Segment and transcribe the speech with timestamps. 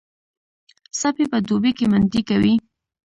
[0.99, 2.55] سپي په دوبي کې منډې کوي.